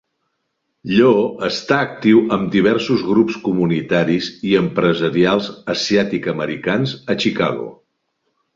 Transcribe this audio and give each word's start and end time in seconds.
Lloo 0.93 1.19
està 1.47 1.77
actiu 1.87 2.21
amb 2.37 2.49
diversos 2.55 3.03
grups 3.11 3.37
comunitaris 3.45 4.31
i 4.53 4.57
empresarials 4.65 5.53
asiàtic-americans 5.77 6.99
a 7.17 7.21
Chicago. 7.27 7.73